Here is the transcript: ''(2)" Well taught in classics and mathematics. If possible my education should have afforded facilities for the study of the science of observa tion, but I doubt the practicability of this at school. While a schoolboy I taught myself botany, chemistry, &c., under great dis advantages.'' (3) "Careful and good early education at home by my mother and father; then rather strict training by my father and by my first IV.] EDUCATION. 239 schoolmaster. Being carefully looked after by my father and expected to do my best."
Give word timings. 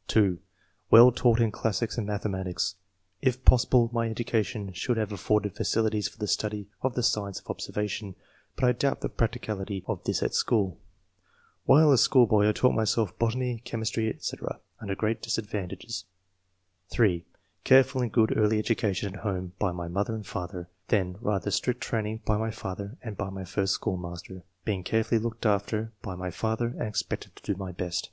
''(2)" 0.08 0.38
Well 0.90 1.12
taught 1.12 1.40
in 1.40 1.52
classics 1.52 1.98
and 1.98 2.06
mathematics. 2.06 2.76
If 3.20 3.44
possible 3.44 3.90
my 3.92 4.08
education 4.08 4.72
should 4.72 4.96
have 4.96 5.12
afforded 5.12 5.54
facilities 5.54 6.08
for 6.08 6.16
the 6.16 6.26
study 6.26 6.68
of 6.80 6.94
the 6.94 7.02
science 7.02 7.38
of 7.40 7.44
observa 7.54 7.86
tion, 7.90 8.14
but 8.56 8.64
I 8.64 8.72
doubt 8.72 9.02
the 9.02 9.10
practicability 9.10 9.84
of 9.86 10.02
this 10.04 10.22
at 10.22 10.32
school. 10.32 10.78
While 11.66 11.92
a 11.92 11.98
schoolboy 11.98 12.48
I 12.48 12.52
taught 12.52 12.72
myself 12.74 13.18
botany, 13.18 13.60
chemistry, 13.66 14.16
&c., 14.20 14.38
under 14.80 14.94
great 14.94 15.20
dis 15.20 15.36
advantages.'' 15.36 16.06
(3) 16.88 17.26
"Careful 17.64 18.00
and 18.00 18.10
good 18.10 18.34
early 18.38 18.58
education 18.58 19.14
at 19.14 19.20
home 19.20 19.52
by 19.58 19.70
my 19.70 19.88
mother 19.88 20.14
and 20.14 20.26
father; 20.26 20.66
then 20.88 21.18
rather 21.20 21.50
strict 21.50 21.82
training 21.82 22.22
by 22.24 22.38
my 22.38 22.50
father 22.50 22.96
and 23.02 23.18
by 23.18 23.28
my 23.28 23.44
first 23.44 23.74
IV.] 23.82 23.88
EDUCATION. 23.88 24.32
239 24.32 24.42
schoolmaster. 24.42 24.44
Being 24.64 24.82
carefully 24.82 25.18
looked 25.18 25.44
after 25.44 25.92
by 26.00 26.14
my 26.14 26.30
father 26.30 26.68
and 26.68 26.88
expected 26.88 27.36
to 27.36 27.42
do 27.42 27.54
my 27.58 27.70
best." 27.72 28.08